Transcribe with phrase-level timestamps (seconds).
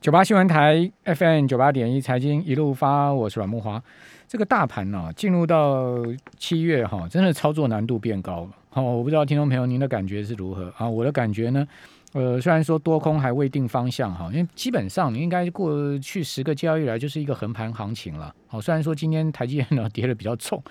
[0.00, 3.82] 九八新闻台 FM 九八点一财经一路发，我是阮木华。
[4.26, 5.94] 这个大盘呢，进入到
[6.38, 8.48] 七月哈，真的操作难度变高了。
[8.70, 10.88] 好，我不知道听众朋友您的感觉是如何啊？
[10.88, 11.68] 我的感觉呢，
[12.14, 18.34] 呃，虽然说多空还未定方向哈，因为基本上应该过去十个交易来就是一个横盘行情了。
[18.46, 20.62] 好，虽然说今天台积电呢跌的比较重，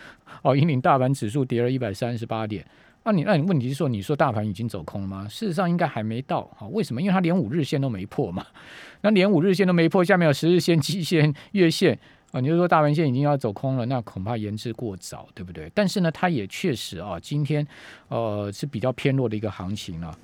[0.41, 2.65] 哦，引领大盘指数跌了一百三十八点。
[3.09, 5.27] 那你那你问题是说，你说大盘已经走空了吗？
[5.27, 6.47] 事实上应该还没到。
[6.55, 7.01] 好，为什么？
[7.01, 8.45] 因为它连五日线都没破嘛。
[9.01, 11.97] 那连五日线都没破，下面有十日线、季线、 月线
[12.31, 15.71] 啊，你就说大盘线已经要走空了，那恐怕言之过早，对不对？
[15.73, 17.65] 但是呢，它也确实啊，今天
[18.09, 20.15] 呃是比较偏弱的一个行情了。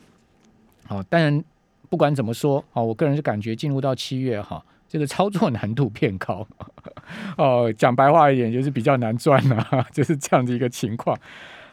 [0.86, 1.44] 好，当然
[1.90, 6.46] 不管怎么说，哦，我个人是感觉进入到七月哈，这个操作难度变高。
[7.38, 11.18] 哦，讲白话一点，就是比较难赚了，就是这样的一个情况。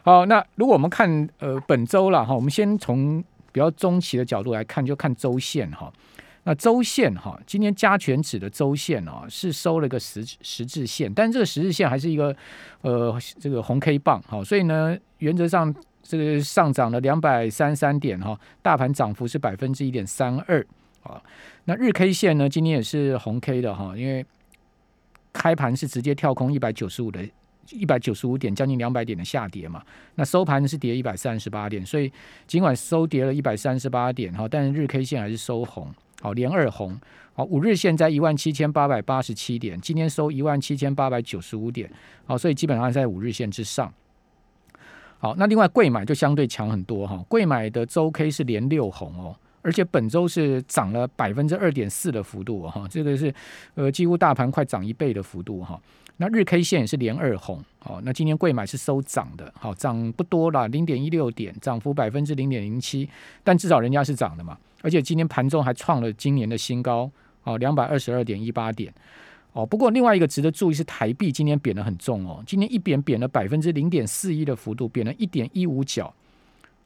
[0.03, 5.91] 好，那如果我们看呃本周了哈，我们先从比较中期的角度来看，就看周线哈。
[6.43, 12.35] 那周线哈，今天加权指的周线哦，是收了个十十字线，但这个十字线还是一个
[12.81, 20.59] 呃这个红 K 棒哈，所以呢，原则上这个上涨了两百三三点哈，大盘涨幅是百分之一点三二
[21.03, 21.21] 啊。
[21.63, 24.25] 那日 K 线呢，今天也是红 K 的哈，因为
[25.31, 27.25] 开盘是直接跳空一百九十五的，
[27.71, 29.81] 一百九十五点，将近两百点的下跌嘛。
[30.15, 32.11] 那收盘是跌一百三十八点，所以
[32.45, 35.87] 尽管收跌了一百三十八点哈，但是日 K 线还是收红。
[36.21, 36.97] 好，连二红，
[37.33, 41.91] 好，五日线在一万七千八百八十七点，今天收一万七千八百九十五点，
[42.25, 43.91] 好，所以基本上在五日线之上。
[45.17, 53.33] 好，那另外贵买就相对强很多哈，贵买的周 K 是连六红哦，而且本周是涨了百分之二点四的幅度哈，这个是
[53.73, 55.81] 呃几乎大盘快涨一倍的幅度哈。
[56.17, 63.09] 那日 K 线也是连二红，好，那今天贵买是收涨的，好，涨不多了，零点一六点，涨幅百分之零点零七，
[63.43, 64.55] 但至少人家是涨的嘛。
[64.83, 67.09] 而且今天盘中还创了今年的新高，
[67.43, 68.93] 哦，两百二十二点一八点，
[69.53, 69.65] 哦。
[69.65, 76.13] 不过另外一个值得注意是台币今天贬得很重哦，今天一贬贬了百分之零点四一的幅度，贬了一点一五角，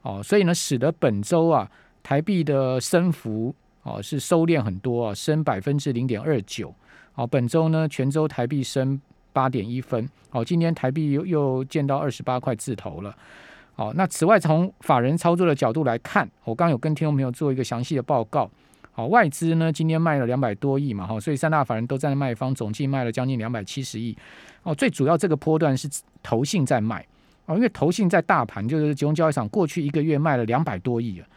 [0.03, 1.69] 哦，所以呢，使得本周啊
[2.07, 3.53] 台币的升幅
[3.83, 6.73] 哦是收敛很多啊，升百分之零点二九，
[7.15, 8.97] 哦，本周呢全周台币升
[9.33, 13.13] 八点一分，哦，今天台币又又见到二十八块字头了。
[13.75, 18.49] 好，那此外从法人操作的角度来看，我刚有跟听众朋友做一个详细的报告。
[18.93, 24.17] 好，外资呢今天卖了两百多亿嘛，哈，所以三大法人都在卖方，总计卖了将近两百七十亿。
[24.63, 25.89] 哦，最主要这个波段是
[26.23, 27.05] 投信在卖，
[27.47, 31.27] 哦，因为投信在大盘就是集中交易场过去一个月卖了两百多亿啊，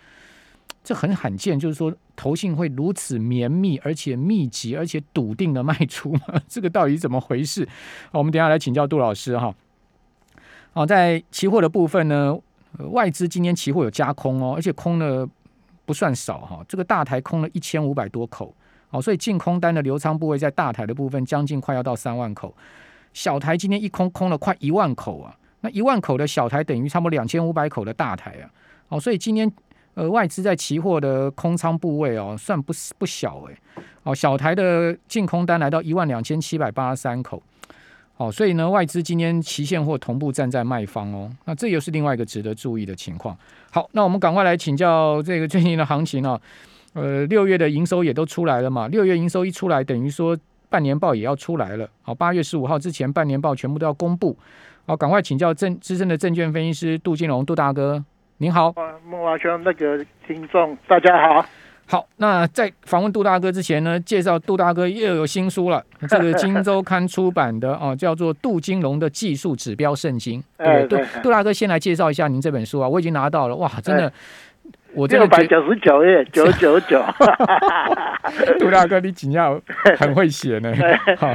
[0.83, 6.21] 这很罕见，就是说投信会如此绵密而且密集而且笃定的卖出吗？
[6.49, 7.69] 这个到底怎么回事？
[8.11, 9.55] 好，我们等下来请教杜老师哈。
[10.73, 12.37] 好，在期货的部分呢，
[12.93, 15.29] 外资今天期货有加空哦，而且空的
[15.85, 16.65] 不算少哈。
[16.67, 18.55] 这个大台空了一千五百多口，
[18.91, 22.55] 哦，所以净空单的流仓部位在大台的部分将近快要到三万口，
[23.13, 25.37] 小台今天一空空了快一万口啊。
[25.61, 28.49] 那一万口的小台等于差不多两千五百口的大台啊。
[28.89, 29.51] 哦，所以今天
[30.01, 33.83] 呃外资在期货的空仓部位哦，算不不小哎。
[34.05, 37.43] 哦，小台的净空单来到一万两千七百八十三口。
[38.17, 43.37] 哦，所以呢，外资今天期现货同步站在卖方哦，那这又是另外一个值得注意的情况。
[43.71, 46.41] 好，那我们赶快来请教这个最近的行情啊。
[46.95, 50.37] 呃，六月的营收也都出来了嘛，六月营收一出来，等于说
[50.71, 51.87] 半年报也要出来了。
[52.01, 54.35] 好，八月十五号之前半年报全部都要公布。
[54.87, 58.03] 好，赶快请教证资深的证券分析师杜金龙杜大哥，
[58.43, 58.73] 您好。
[59.05, 61.45] 莫华兄，那个听众大家好。
[61.87, 65.85] 好，那在访问杜大哥之前呢，介绍杜大哥又有新书了。
[66.09, 70.41] 这个《金周刊》出版的哦，叫做《杜金龙的技术指标圣经》。
[70.57, 73.57] 对对，杜大哥先来介绍一下您这本书啊，我已经拿到了。
[73.57, 74.11] 哇，真的，
[74.95, 77.05] 我六百九十九页， 九九九。
[78.59, 79.61] 杜大哥，你紧要
[79.99, 80.73] 很会写呢。
[81.19, 81.35] 好，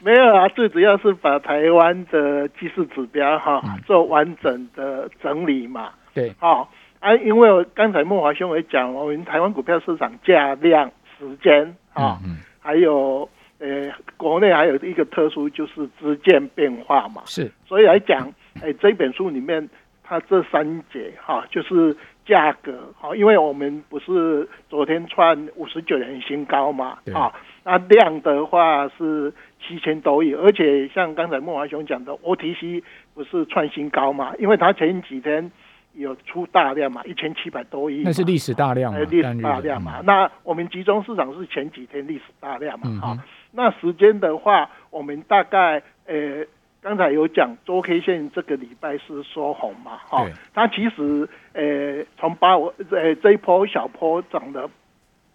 [0.00, 5.90] 没有啊，最主要是把台湾的技术指标哈做完整的整理嘛。
[6.14, 6.70] 对，好。
[7.00, 12.18] 啊，因为刚才莫华兄也讲，我们台湾股票市场价量时间啊，
[12.60, 13.26] 还有
[13.58, 18.30] 呃，国内还有一个特殊就是资建变化嘛，是，所以来讲，
[18.62, 19.66] 哎，这本书里面
[20.04, 21.96] 它这三节哈，就是
[22.26, 27.32] 价格哈，因为我们不是昨天创五十九年新高嘛，啊，
[27.64, 32.82] 那量的话是七千多亿，而且像刚才孟华雄讲的，OTC
[33.14, 35.50] 不是创新高嘛，因为它前几天。
[35.94, 37.02] 有出大量嘛？
[37.04, 40.00] 一千七百多亿，那是历史大量，历史大量嘛。
[40.04, 43.00] 那我们集中市场是前几天历史大量嘛？
[43.00, 43.18] 哈，
[43.50, 46.46] 那时间的话，我们大概呃，
[46.80, 49.96] 刚才有讲周 K 线这个礼拜是收红嘛？
[49.96, 50.24] 哈，
[50.54, 54.70] 它其实呃，从八我呃这一波小波涨了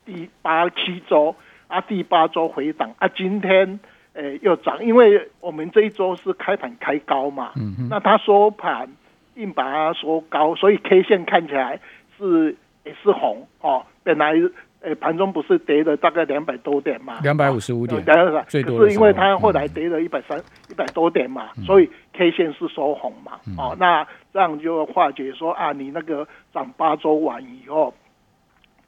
[0.06, 1.36] 第八七周
[1.68, 3.78] 啊，第八周回档啊，今天
[4.16, 8.90] 诶又涨，因为我们这一周是开盘开高嘛，嗯那它收盘
[9.36, 11.80] 硬把它收高，所以 K 线看起来
[12.18, 14.34] 是也是红哦，本来。
[14.82, 17.20] 诶，盘中不是跌了大概两百多点嘛？
[17.24, 18.00] 两百五十五点，
[18.48, 20.40] 最多是因为它后来跌了一百三
[20.70, 23.40] 一百多点嘛，所以 K 线是收红嘛。
[23.58, 27.92] 哦，那这样就化解说啊，你那个涨八周完以后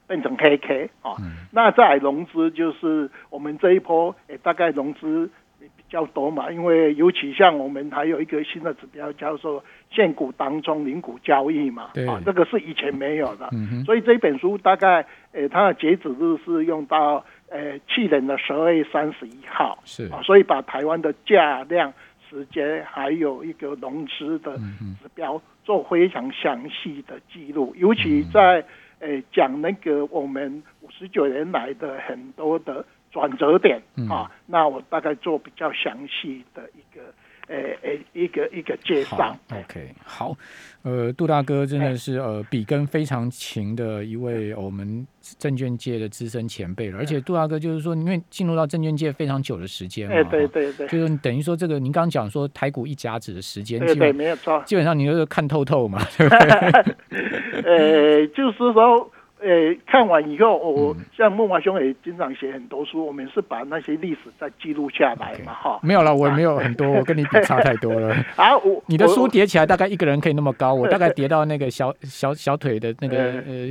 [0.08, 1.14] 变成 KK 哦，
[1.52, 5.68] 那在融资就是我们这一波诶，大概融资比。
[5.90, 13.48] 较多嘛，因为尤其像我们还有一个新的指标叫做现股当中零股交易嘛，啊，这个是以前没有的，
[13.86, 15.02] 所以这本书大概，
[15.32, 20.04] 呃，它的截止日是用到，呃，去年的十二月三十一号，是。
[20.12, 21.90] 啊，所以把台湾的价量、
[22.28, 28.62] 时间还有一个融资的指标做非常详细的记录，尤其在，
[29.00, 32.84] 诶，讲那个我们五十九年来的很多的。
[33.18, 37.02] 转折点啊，那我大概做比较详细的一个，
[37.48, 39.36] 诶诶，一个一个介绍。
[39.50, 40.36] OK，好，
[40.82, 56.48] 呃，杜大哥真的是呃笔耕非常勤的一位我们证券界的资深前辈了，而且杜大哥就是说，因为进入到证券界非常久的时间嘛，对对对，就是等于说这个您刚刚讲说台股一甲子的时间，对对，没有错，基本上你就是看透透嘛，对不对？
[57.66, 59.10] 呃，就是说。
[59.40, 65.78] 呃，看完以后，我像孟华兄也经常写很多书，我们是把那些历史再记录下来嘛，哈。
[65.82, 68.12] 没有了，我没有很多，我跟你比差太多了。
[68.36, 73.70] 啊，我你的书叠起来大概一个人可以那么高，我 大概叠到那个小小小腿的那个呃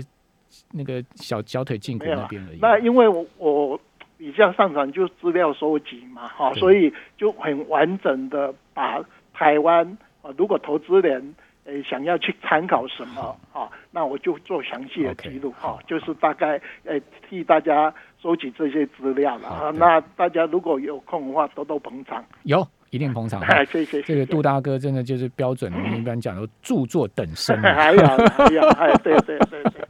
[0.72, 2.60] 那个小小腿胫骨那边而已。
[2.62, 3.80] 那因为我我
[4.18, 9.04] 比较擅长就资料收集嘛，哈，所以就很完整的把
[9.34, 11.36] 台湾啊，如果投资人。
[11.68, 13.70] 诶，想要去参考什么啊？
[13.92, 19.70] 那我就做详细的记录哈，就是大概诶替大家收集这些资料了啊。
[19.76, 22.24] 那大家如果有空的话，多多捧场。
[22.44, 23.44] 有，一定捧场。
[23.68, 24.02] 谢谢。
[24.04, 27.60] 这个杜大哥真的就是标准， 我们一般讲说著作等身。
[27.62, 29.82] 还有，还有，哎，对对对对。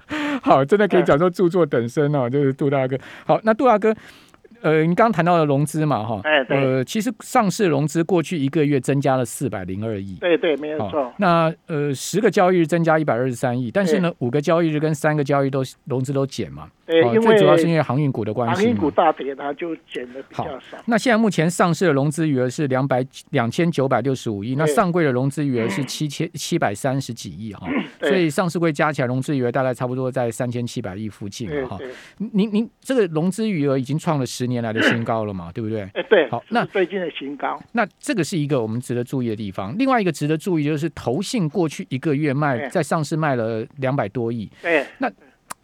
[0.41, 2.97] 好，真的可以讲说著作等身哦，就是杜大哥。
[3.25, 3.93] 好，那杜大哥。
[4.67, 11.13] 呃，你刚刚谈到了融资嘛，哈，哎，对，呃，其实上市融资过去一个月增加了四百零二亿，对对，没有错。
[11.19, 20.77] 那呃，十个交易日增加一百二十三亿，但是呢，五个交易日跟三个交易都融资都减嘛，对，因为最主要是因为航运股的关系，航运股大跌，它就减的比较少。
[20.85, 27.65] 那现在目前上市的融资余额是两百两千九百六十五亿，那上柜的融资余额是七千七百三十几亿哈，
[28.01, 31.77] 所以上市柜加起来融资余额大概差不多在三千七百亿附近哈。
[32.17, 35.33] 您您这个融资余额已经创了十年来的新高了。
[35.37, 35.81] 嘛， 对不对？
[35.93, 39.75] 哎，对，好，那最近的新高，那这个是一个我们值得注意的地方。
[39.77, 44.49] 另外一个值得注意就是，投信过去一个月卖在上市卖了两百多亿。
[44.63, 45.11] 对，那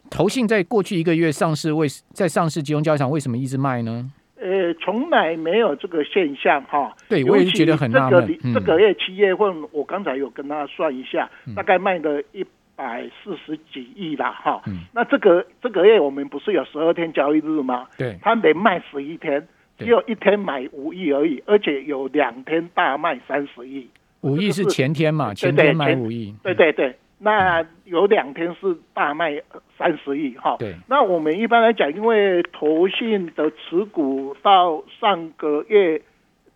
[0.08, 4.08] 投信在过去一个月上市为在上市集中交易场为什么一直卖呢？
[4.36, 6.94] 呃，从来没有这个现象哈。
[7.08, 8.38] 对，我也是觉得很纳闷。
[8.52, 12.44] 这个月七月份，我刚才有跟他算一下，大概卖了一
[12.76, 14.62] 百四十几亿啦哈。
[14.92, 17.86] 那这个这个月我们不是有十二天交易日吗？
[17.96, 19.46] 对，他连卖十一天。
[19.76, 23.88] 只有一天买五亿而已，而且有两天大卖三十亿。
[24.20, 25.34] 五亿是前天嘛？
[25.34, 26.32] 前天买五亿。
[26.44, 29.42] 对对对，那有两天是大卖
[29.76, 30.54] 三十亿哈。
[30.60, 30.76] 对。
[30.86, 36.00] 那我们一般来讲，因为投信的持股到上个月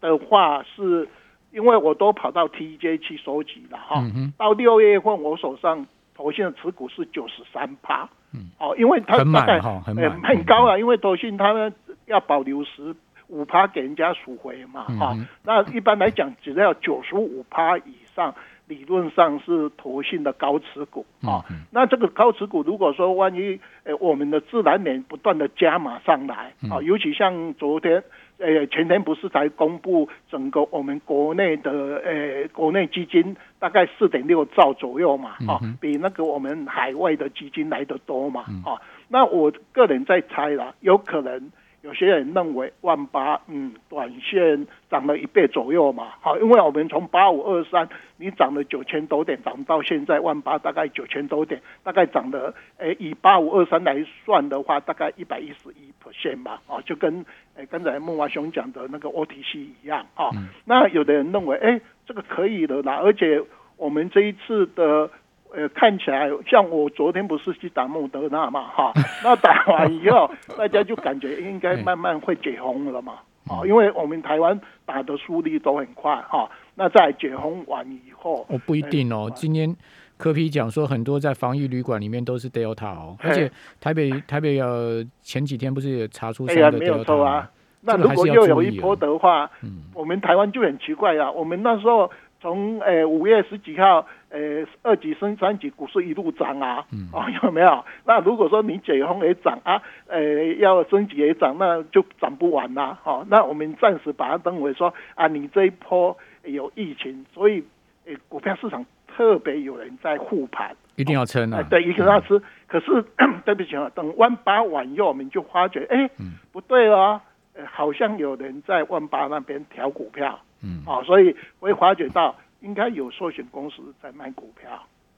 [0.00, 1.08] 的话，是
[1.50, 4.00] 因为我都跑到 TJ 去收集了哈。
[4.14, 5.84] 嗯到六月份，我手上
[6.18, 8.06] 投信的持股是九十三趴。
[8.34, 8.50] 嗯。
[8.58, 11.72] 哦，因为它大概很很高啊，因为投信他们
[12.06, 12.94] 要保留十。
[13.30, 18.34] 五趴给人家赎回嘛，哈，那一般来讲，只要九十五趴以上，
[18.66, 21.44] 理论上是投信的高持股啊。
[21.70, 28.02] 那这个高持股，如果说万一，呃，我们的自然年不断的加码上来啊，尤其像昨天，
[28.38, 31.70] 呃，前天不是才公布整个我们国内的，
[32.04, 41.50] 呃，国内基金大概四点六兆左右嘛，啊，比那个我们海外的基金来的多嘛，啊，那我个人在猜啦，有可能。
[41.82, 60.30] 有些人认为万八，嗯，短线涨了一倍左右嘛，好，因为我们从八五二三，你涨了九千多点，涨到现在万八大概九千多点，大概涨了，诶，以八五二三来算的话，大概一百一十一 percent 吧，哦，就跟诶刚才孟华兄讲的那个 OTC 一样，啊，
[60.64, 63.40] 那有的人认为，哎，这个可以的啦，而且
[63.76, 65.08] 我们这一次的。
[65.54, 68.92] 呃，看起来像我昨天不是去打莫德纳嘛，哈，
[69.24, 73.14] 那打完以后，大家就感觉应该慢慢会解封了嘛，
[73.48, 79.74] 啊，因为我们台湾打的速率都很快，哈，那在解封完以后，哦，不一定哦，今天
[80.16, 83.50] 柯皮讲说，很多在防疫旅馆里面都是 Delta 哦，而且
[83.80, 87.50] 台北台北呃前几天不是也查出三个 Delta 啊？
[87.80, 91.30] 那如果又有一波的话，嗯，我们台湾就很奇怪啊。
[91.30, 92.10] 我们那时候
[92.40, 97.84] 从呃五月十几号，呃二级升三级，股市一路涨啊，哦有没有？
[98.04, 102.98] 那如果说你解封也涨啊，呃要升级也涨，那就涨不完啦。
[103.02, 107.64] 好，那我们暂时把它当为说啊，你这一波有疫情，所以
[108.06, 111.62] 呃股票市场特别有人在护盘，一定要撑啊。
[111.68, 112.40] 对，一定要吃。
[112.66, 113.04] 可是
[113.44, 116.08] 对不起啊，等万八晚以后，我们就发觉，哎，
[116.52, 117.20] 不对哦。
[117.66, 124.70] 好像有人在万八那边调股票，嗯，哦，所以会发觉到应该有寿险公司在卖股票，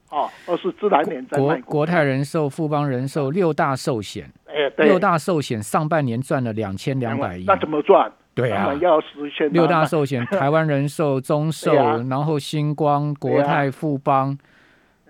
[0.09, 1.43] 哦，而是自然年在卖。
[1.43, 8.11] 国国泰人寿、富邦人寿六大寿险，哎，对六大寿险上半年赚了两千两百亿，那怎么赚？
[8.33, 11.73] 对啊，要实现六大寿险，台湾人寿、 中寿，
[12.09, 14.37] 然后星光、国泰、富邦，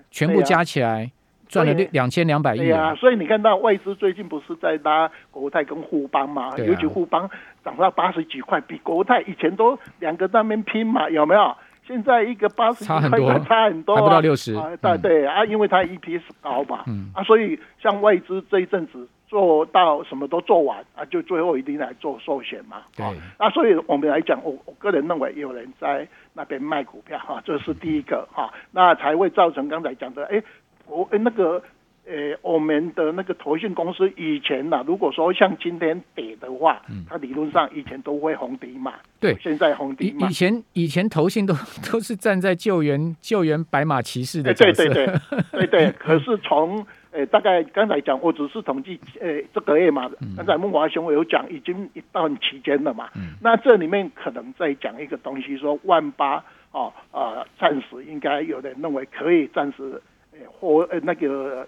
[0.09, 1.11] 全部加起来。
[1.51, 2.95] 赚了两两千两百亿啊！
[2.95, 6.49] 所以你看到外资最近不是在拉国泰跟富邦嘛？
[6.59, 7.29] 尤其富邦
[7.63, 11.55] 涨到八十几块，比国泰以前都两个那边拼嘛，有没有？
[11.87, 14.53] 现在一个八十差很多，差很多，还不到六十。
[14.81, 22.83] 对对啊，因为它 EPS 高嘛，啊，所以像外资这一阵子做到什么都做完啊，就最后一定来做寿险嘛。
[22.95, 23.05] 对，
[23.39, 30.41] 那所以我们来讲，我我个人认为有人在那边卖股票哈，这是第一个哈，那才会造成刚才讲的哎。
[30.87, 31.61] 我那个，
[32.03, 40.27] 呃，我们的那个投信公司以前呐，如果说像今天跌的话，嗯，它理论上以前都会红底嘛，对，现在红底嘛。
[40.27, 41.53] 以前以前投信都
[41.91, 45.91] 都是站在救援救援白马骑士的角色，对对对 对对。
[45.91, 60.01] 可是从呃大概刚才讲，我只是统计呃这个月嘛，刚才孟华兄有讲已经一段期间了嘛，嗯，那这里面可能在讲一个东西，说万八哦呃暂时应该有人认为可以暂时
[60.33, 60.39] 呃。
[60.59, 61.67] 或呃那个呃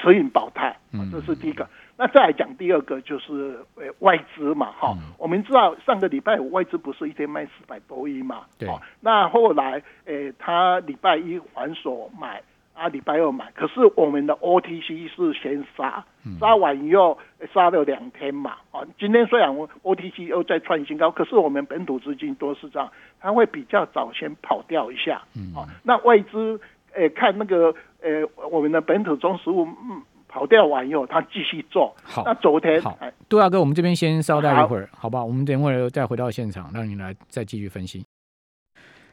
[0.00, 0.76] 持盈保泰，
[1.10, 1.68] 这是第一个。
[1.96, 8.68] 那再来讲第二个就是呃外资嘛，哈，我们知道上个礼拜五外资不是一天卖四百多亿嘛，对。
[9.00, 16.04] 那后来呃他礼拜一还手买，啊礼拜二买，可是我们的 OTC 是先杀，
[16.40, 17.16] 杀完以后
[17.52, 19.50] 杀了两天嘛，啊今天虽然
[19.84, 22.90] OTC 又在创新高，可是我们本土资金都是这样，
[23.20, 26.60] 它会比较早先跑掉一下，嗯，啊那外资。
[26.94, 31.94] 诶，看那个呃，我们的本土中食物嗯跑掉完以后，他继续做。
[32.02, 32.98] 好，那昨天好，
[33.28, 35.24] 杜大哥，我们这边先稍待一会儿，好不好？
[35.24, 38.04] 我们等会儿再回到现场，让你来再继续分析。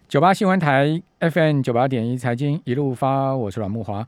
[0.08, 4.06] 九八新闻台 FM 九八点一财经一路发，我是阮木华。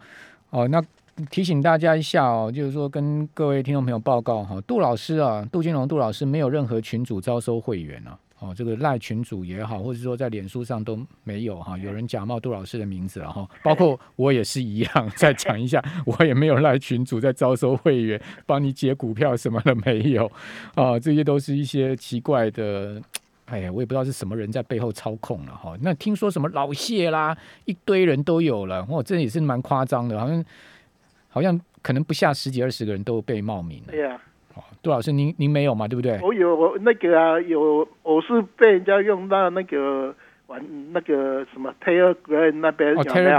[0.49, 0.81] 哦，那
[1.29, 8.17] 提醒大家一下哦，就是说跟各位听众朋友报告哈，杜老师啊，杜金龙杜老师没有任何群主招收会员啊。
[8.43, 15.11] 哦，这个赖群主也好，或者说在脸书上都没有哈，有人假冒杜老师的名字了哈，包括我也是一样。
[15.15, 20.29] 再讲一下，我也没有赖群主在招收会员，帮你解股票什么的没有
[20.75, 23.01] 啊，这些都是一些奇怪的，
[23.45, 25.77] 哎呀，我也不知道是什么人在背后操控了哈。
[25.79, 30.45] 那听说什么老谢啦，一堆人都有了，哇，这也是蛮夸张的，好像
[31.29, 33.91] 好像可能不下十几二十个人都被冒名了。
[33.91, 34.21] 对呀。
[34.83, 35.87] 杜老师，您您没有嘛？
[35.87, 36.19] 对不对？
[36.21, 40.13] 我有，我那个啊，有，我是被人家用到那个
[40.47, 40.61] 玩
[40.91, 43.37] 那个什么 Telegram 那边有没有？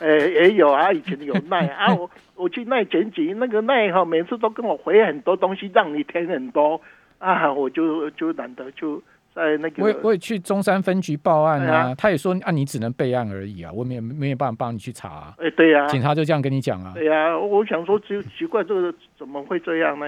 [0.00, 6.80] 哎， 也有啊，以前有奈 啊，我我去奈剪辑，那个奈哈，每次都跟我回很多东西，让你填很多
[7.18, 9.02] 啊，我就就懒得就
[9.34, 9.82] 在那个。
[9.82, 15.34] 我也我也去中山分局报案啊，他也说啊，你只能备案而已啊，我没有没有办法帮你去查。
[15.36, 16.92] 哎，对呀，警察就这样跟你讲啊。
[16.94, 20.06] 对呀，我想说，奇奇怪，这个怎么会这样呢？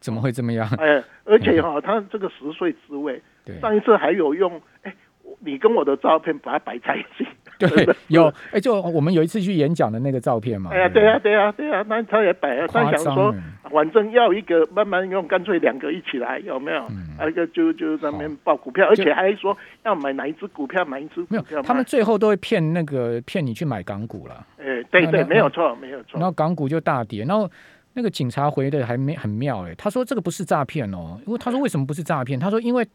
[0.00, 0.68] 怎么会这么样？
[0.78, 3.20] 哎，而且哈， 他这个十岁之位，
[3.60, 4.94] 上一次还有用，哎，
[5.40, 7.26] 你跟我的照片把它摆在一起，
[7.58, 10.70] 对，有，哎，就我们有一次去演讲的那个照片嘛。
[10.72, 13.34] 哎呀，对呀，对呀，对呀，那他也摆了，他想说，
[13.70, 16.86] 反正要一个慢慢用，干脆两个一起来，有没有？
[17.28, 21.62] 一个就就在那边报股票，而且还说要买哪一只股票，哪一只股票。
[21.62, 24.46] 他们最后都会骗那个骗你去买港股了。
[24.58, 26.18] 哎，对对，没有错，没有错。
[26.18, 27.50] 然后港股就大跌，然后。
[27.98, 32.38] 那个警察回的还没很妙哎，他说这个不是诈骗哦，因为他说为什么不是诈骗？
[32.38, 32.86] 他说因为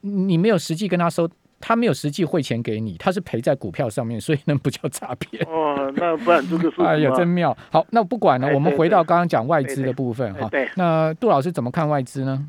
[0.00, 1.28] 你没有实际跟他收，
[1.60, 5.46] 他没有实际汇钱给你，他是赔在股票上面，所以那不叫诈骗。
[5.46, 7.54] 哦，那不然这个是哎呀，真妙。
[7.70, 10.48] 好，那不管了，我们回到刚刚讲外资的部分哈。
[10.48, 10.66] 对。
[10.74, 12.42] 那杜老师怎么看外资呢？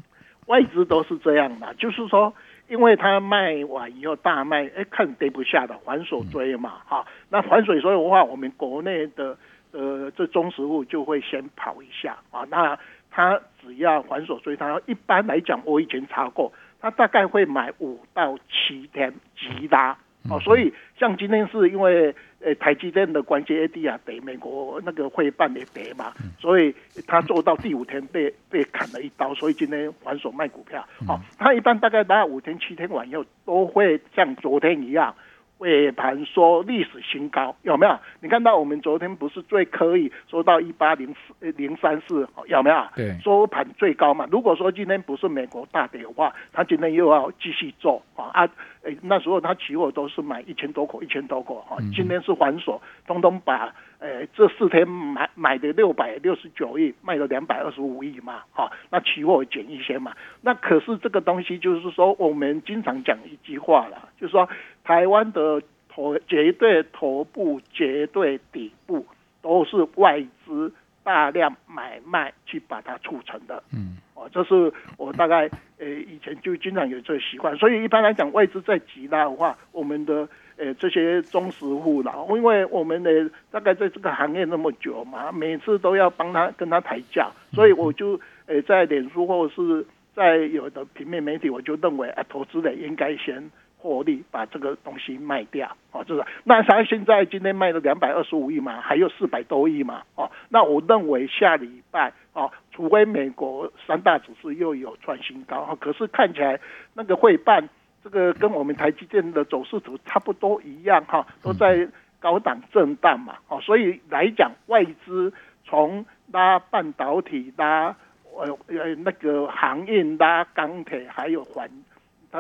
[0.46, 2.34] 外资都是这样的，就是说，
[2.70, 7.06] 因为他卖完以后大卖，哎，看跌不下的反手追嘛，哈。
[7.28, 9.38] 那反手追的话，我们国内的。
[9.72, 12.78] 呃，这中实物就会先跑一下啊，那
[13.12, 19.98] 他只要还手追他，一般来讲我以前查过，他大概会买五到七天急拉
[20.30, 26.76] 哦，所以像今天是因为呃台积电的关系，A D 啊跌，美国那个会办也跌嘛，所以
[27.08, 30.86] 他做到第五天被被砍了一刀，所以今天还手卖股票。
[31.06, 35.16] 好，他一般大概大概五天七天完以后都会像昨天一样。
[35.60, 37.98] 尾盘说历史新高有没有？
[38.22, 42.88] 你看到我们昨天不是最可以说到一八零四零三四有没有？
[42.96, 44.28] 对，收盘最高嘛。
[44.32, 48.50] 如果说今天不是美国大跌的话，他今天又要继续做啊啊！
[48.84, 51.78] 诶，那时候他期货都是买一千多口，一千多口哈。
[51.94, 58.72] 今天是还手，通通把诶这四天买买的六百六十九亿卖了两百二十五亿嘛，哈。
[58.92, 60.14] 那期货减一些嘛。
[60.42, 64.48] 那可是这个东西就是说，我们经常讲一句话了，就是说。
[64.88, 69.06] 台湾的头绝对头部、绝对底部
[69.42, 70.72] 都是外资
[71.04, 73.62] 大量买卖去把它促成的。
[73.74, 80.26] 嗯，哦，这是我大概呃以前就经常有这个习惯，所以一般来讲，外资在急拉的话，我们的
[80.56, 93.52] 呃这些忠实户啦，因为我们的大概在这个行业那么久嘛，每次都要帮他跟他抬价，所以我就呃在脸书或者是在有的平面媒体，我就认为啊，投资人应该先。
[93.80, 106.60] 获利把这个东西卖掉，哦，就是那他现在今天卖了两百二十五亿嘛，还有四百多亿嘛，哦，那我认为下礼拜哦，除非美国三大指数又有创新高，可是看起来
[106.96, 107.70] 那个会办
[108.04, 111.88] 这个跟我们台积电的走势图差不多一样哈，都在
[112.20, 115.32] 高档震荡嘛，哦，所以来讲外资
[115.64, 117.96] 从拉半导体拉
[118.36, 121.70] 呃呃那个航运拉钢铁还有环。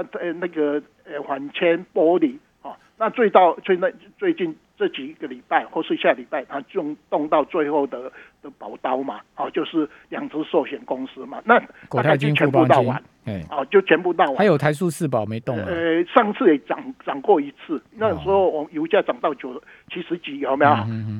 [0.04, 8.12] 它呃那个呃缓铅玻璃啊，那最到最那最近这几个礼拜或是下礼拜，它就动到最后的
[8.44, 14.36] 的宝刀嘛，哦，就是两只寿险公司嘛，那国泰金、全部到完，哎，哦，就全部到完。
[14.36, 19.60] 还有台塑四宝没动呃，上次也涨涨过一次，那时候我油价涨到九
[19.92, 20.72] 七十几，有没有？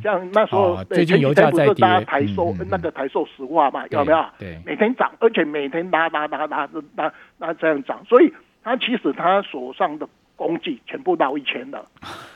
[0.04, 4.24] 像那时候最近油价在跌，台塑那个台塑石化嘛，有没有？
[4.38, 8.32] 对，每天涨，而且每天拉拉拉拉拉拉这样涨，所以。
[8.68, 10.06] 他其实他手上的
[10.36, 11.86] 工具全部到一千了，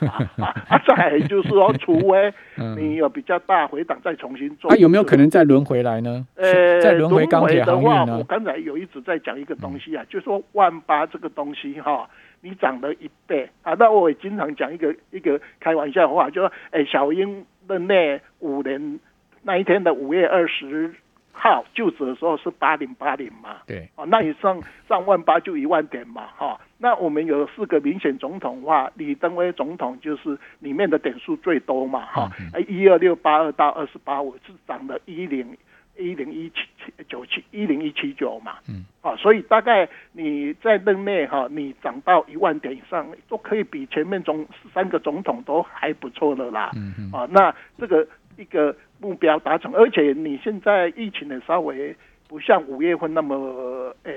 [0.40, 2.32] 啊，再就是说， 除非
[2.74, 6.26] 你有比较大回档再重新做，他有没有可能再轮回来呢？
[6.36, 8.16] 呃，再轮回钢铁航运呢？
[8.16, 12.08] 我刚才有一直在讲一个东西啊，就说万八这个东西哈，
[12.40, 18.98] 你涨了一倍啊，那我也经常讲一个一个开玩笑话，就说，哎，小英的那五年
[19.42, 20.94] 那一天的五月二十。
[21.32, 32.30] 号就职的时候是八零八零嘛，对，哦，那你上上万八就一万点嘛，哈，那我们有四个明显总统话，李登辉总统就是里面的点数最多嘛，哈，
[32.68, 35.56] 一二六八二到二十八五是涨了一零
[35.98, 48.74] 一零一七七九七一零一七九嘛，嗯，啊，所以大概你在任内哈，你涨到一万点以上，都可以比前面总三个总统都还不错的啦，嗯嗯，啊，那这个一个。
[49.02, 51.92] 目标达成，而且你现在疫情的稍微
[52.28, 54.12] 不像五月份那么，呃，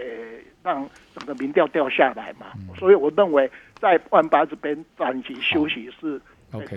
[0.62, 3.50] 让整个民调掉下来嘛，所以我认为
[3.80, 6.22] 在万八这边暂时休息是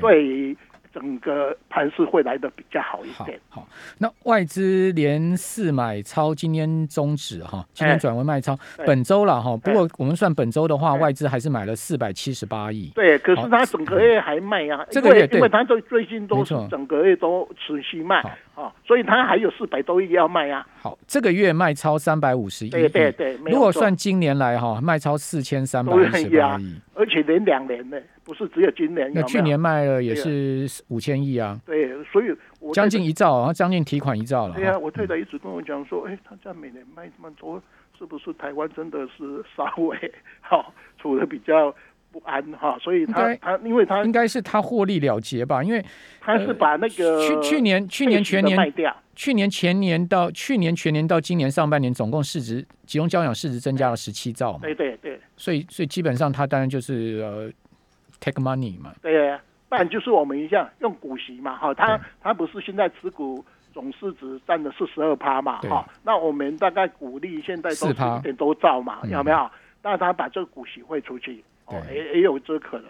[0.01, 0.57] 对。
[0.93, 3.39] 整个盘势会来的比较好一点。
[3.49, 3.67] 好，
[3.99, 8.59] 那外资连四买超，今天终止哈，今天转为卖超。
[8.87, 12.91] 本周了哈，不过我们算本周的话，外资还是买了四百七十八亿。
[12.95, 18.23] 对，可是它整个月还卖啊，这个月因为它最最近都是整个月都持续卖
[18.61, 20.67] 啊，所以它还有四百多亿要卖啊。
[20.81, 22.71] 好，这个月卖超三百五十亿。
[22.71, 27.97] 对对对，如果算今年来哈，卖超四千三百五十八亿，而且连两年呢。
[28.25, 31.59] 不是只有今年，那去年卖了也是五千亿啊。
[31.65, 32.27] 对，所以
[32.61, 34.55] 我将近一兆，然后将近提款一兆了。
[34.55, 37.59] 对啊，我太太一直跟我讲说，哎，他家每年卖这么多，
[37.99, 39.97] 是不是台湾真的是稍微
[40.43, 41.75] 好处的比较
[42.13, 42.79] 不安哈？
[42.81, 45.85] 所以他他因为他应该是他获利了结吧，因为
[46.21, 54.61] 他是把那个去去年去年全年卖掉，去年前年到去年全年到今年上半年，总共市值集中交养市值增加了十七兆嘛。
[54.63, 57.51] 对对对，所以所以基本上他当然就是呃。
[58.21, 69.49] take money 嘛，对，不然就是我们一样用股息嘛，哈，他他不是现在持股总市值占了四十二趴嘛，哈，那我们大概股利现在都是一点多兆嘛，有没有？
[69.85, 72.87] 那他把这个股息汇出去，哦，也也有这可能。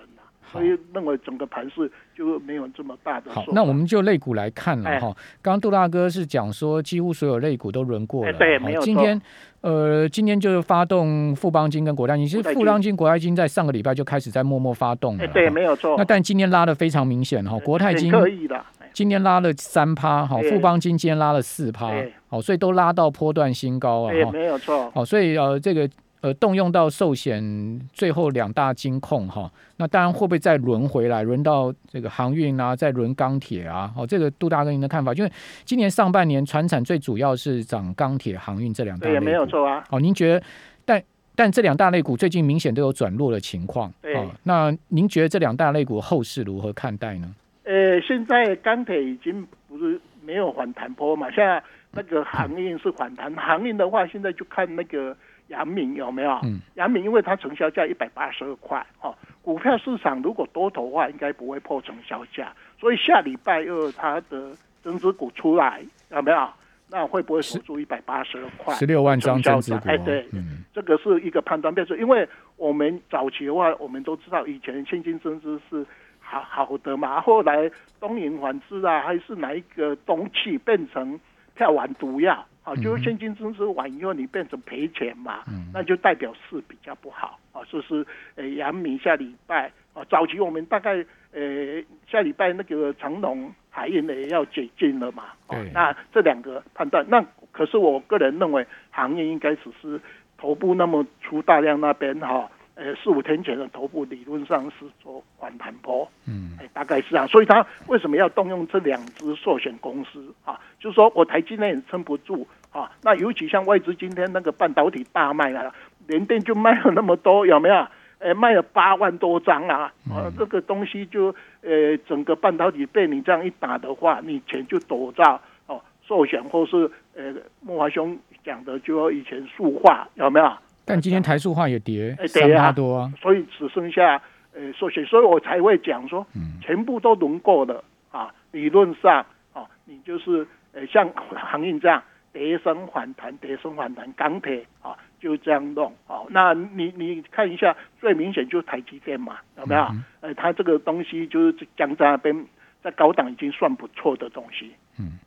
[0.51, 3.31] 所以认为整个盘势就没有这么大的。
[3.31, 5.15] 好，那我们就类股来看了哈。
[5.43, 8.33] 刚刚杜大哥是讲说，几乎所有类股都轮过了。
[8.33, 9.21] 对，没有今天
[9.61, 15.27] 呃，今天就是发动富邦金跟国泰金，其实富邦金、国泰金在上个礼拜就开始在默默发动了。
[15.29, 15.97] 对，没有错。
[15.99, 18.59] 那但今天拉的非常明显哈，国泰金可以的。
[18.95, 21.93] 今天拉了三趴，好，富邦金今天拉了四趴，
[22.29, 24.31] 好，所以都拉到波段新高啊。
[24.33, 24.91] 没有错。
[24.93, 25.87] 好，所以呃，这个。
[26.21, 33.93] 呃动用到寿险最后两大金控哈，那当然会不会再轮回来，轮到这个航运啊，再轮钢铁啊？
[33.97, 35.33] 哦，这个杜大哥您的看法，因为
[35.65, 39.85] 今年上半年船产最主要是涨钢铁、航运这两大，也没有错啊。
[39.91, 40.43] 哦，您觉得？
[40.85, 41.03] 但
[41.37, 43.89] 但这两大类股最近明显都有转弱的情况。
[44.15, 47.33] 哦，那您觉得这两大类股后市如何看待呢？
[47.63, 53.33] 呃，现在钢铁已经不是没有反弹波嘛，现在那个航运是反弹。
[53.37, 55.17] 航运的话，现在就看那个
[55.49, 56.39] 阳明有没有。
[56.45, 56.61] 嗯。
[56.75, 66.49] 阳明因为它成交价一百八十二块，哦，股票市场如果多头的话，应该不会破成交价，所以下礼拜二它的增值股出来有没有？
[66.91, 68.75] 那会不会守住一百八十二块？
[68.77, 69.89] 十六万张增值股。
[69.89, 70.27] 哎，对，
[70.73, 75.85] 这个是一个判断标准，因为我们早期的话，我们都知道以前现金增资是。
[76.31, 81.19] 好好的嘛，后来东银反制啊，还是哪一个东气变成
[81.55, 82.75] 票完毒药啊？
[82.77, 87.63] 就是现金增值完以后，你变成赔钱嘛，那就代表市比较不好啊。
[87.71, 95.25] 就是呃，阳明下礼拜啊，早期我们大概呃下礼拜那个长隆海运的也要解禁了嘛。
[95.73, 100.01] 那这两个判断，那可是我个人认为，行业应该只是
[100.37, 102.51] 头部那么出大量那边哈。
[102.81, 110.61] 呃，四五天前的头部理论上是做反弹波，嗯，哎，大概是这样，所以他为什么要动用这两只寿险公司啊？
[110.79, 112.47] 就是说我台积电撑不住
[112.79, 115.75] 啊，那尤其像外资今天那个半导体大卖啊，
[116.07, 117.87] 连电就卖了那么多，有没有？
[118.21, 125.25] 哎，卖了八万多张啊，啊，这个东西就呃，整个半导体被你这样一打的话，你钱就躲在
[125.67, 130.53] 哦寿险或是呃莫华兄讲的就以前塑化有没有？
[130.85, 134.21] 但今天台塑化也跌三八多啊，所以只剩下
[134.53, 136.27] 呃寿险，所以我才会讲说，
[136.61, 138.35] 全部都轮过了啊。
[138.51, 146.21] 理论上啊，你就是呃像航运这样跌升反弹，跌升反弹，钢铁啊就这样弄啊。
[146.31, 149.87] 那你你看一下，最明显就是台积电嘛，有没有？
[150.21, 152.47] 呃，它这个东西就是江在那边
[152.83, 155.19] 在高档已经算不错的东西，嗯。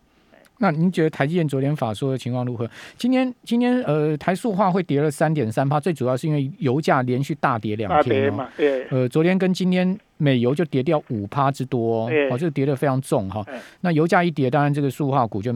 [0.64, 2.70] 那您觉得台积电昨天法说的情况如何？
[2.96, 8.48] 今天今天呃台塑化会跌了三点三帕，最主要是因为油价连续大跌两天嘛。
[8.56, 8.86] 对。
[8.92, 13.44] 呃，昨天跟今天美油就跌掉五趴之多，哦，这个跌的非常重哈。
[13.80, 15.52] 那油价一跌，当然这个塑化股就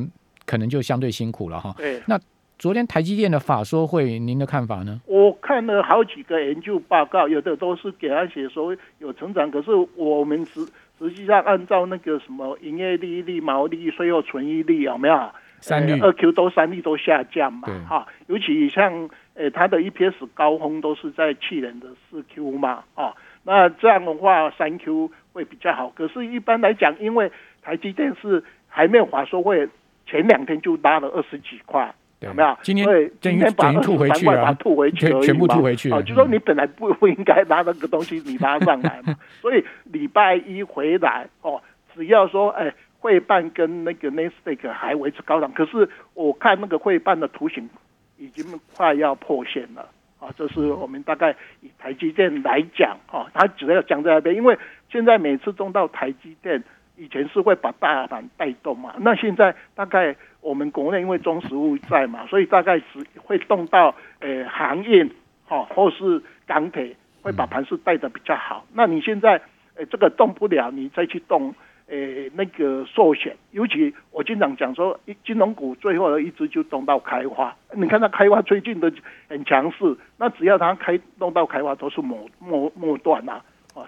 [0.45, 1.73] 可能就相对辛苦了哈。
[1.77, 2.01] 对。
[2.08, 2.19] 那
[2.58, 5.01] 昨天台积电的法说会，您的看法呢？
[5.05, 10.65] 我看了好几个研究报告，有的都是给他写说有成长，可是我们实。
[10.97, 15.29] 实际上，按照那个什么营业利率、毛利、税后存益率有没有？
[15.60, 17.67] 三率二 Q 都三率都下降嘛？
[17.86, 22.86] 哈，尤其像呃，它的 EPS 高峰都是在去年的四 Q 嘛？
[22.93, 25.91] 啊，那这样的话三 Q 会比较好。
[25.93, 27.29] 可是，一般来讲，因为
[27.62, 29.67] 台积电是还没有法说会，
[30.05, 31.93] 前两天就拉了二十几块。
[32.21, 32.57] 有没有？
[32.63, 35.91] 今天今天把吐回去把吐回去，全部吐回去。
[35.91, 39.13] 哦，就说你本来不不应该拉那个东西，你拉上来嘛。
[39.41, 41.61] 所以礼拜一回来哦，
[41.93, 47.69] 只要说哎，汇办跟那个 n e s t a q 还维持高档，可是我看那个汇办的图形
[48.17, 49.87] 已经快要破线了
[50.17, 50.29] 啊。
[50.37, 54.57] 这是我们大概以台积电来讲哦，它主要讲在那边，因为
[54.89, 56.63] 现在每次中到台积电。
[56.97, 65.05] 以前是会把大盘带动嘛，那现在大概我们国内因为中实物在嘛，所以大概是会动到呃行业
[65.45, 68.65] 哈，或是钢铁会把盘势带的比较好。
[68.73, 69.41] 那你现在
[69.75, 71.53] 呃这个动不了，你再去动
[71.88, 71.97] 呃
[72.34, 77.55] 那个寿险，尤其我经常讲说，金融股最后的一只就动到开花。
[77.73, 78.91] 你看它开花最近的
[79.27, 83.43] 很强势，那只要它开动到开花，都是末末末段啊。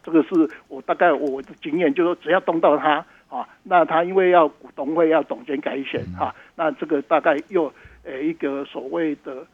[0.08, 7.72] 啊，这个是我大概我的经验，就是说只要动到它啊，那它因为要股东会要总监改选啊，那这个大概又
[8.04, 9.46] 呃一个所谓的。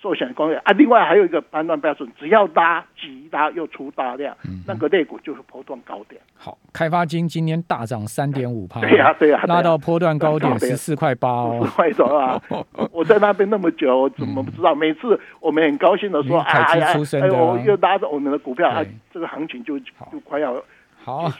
[0.00, 6.20] 寿险工业啊，另外还有一个判断标准，只要拉急拉又出大量，那个类股就是波段高点。
[6.34, 12.40] 好，开发金今天大涨三点五趴，对呀对呀，拉到波段高点十四块八哦，快走啊！
[12.92, 14.74] 我在那边那么久，怎么不知道？
[14.74, 16.86] 每次我们很高兴的说，哎呀，
[17.22, 19.86] 哎，我又拉着我们的股票，啊，这个行情就就
[20.24, 20.54] 快要。
[21.02, 21.30] 好，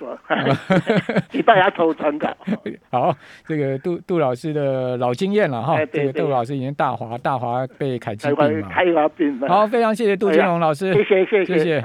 [1.31, 2.35] 给大家抽参考。
[2.91, 3.15] 好，
[3.47, 5.85] 这个杜杜老师的老经验了哈。
[5.87, 8.69] 这个杜老师已经大华大华被凯基病嘛。
[8.69, 10.93] 开华病好，非常谢谢杜金龙老师。
[10.93, 11.85] 谢谢谢谢谢。